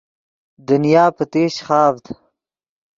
دنیا 0.67 1.05
پتیشچ 1.17 1.55
خاڤد 1.67 2.05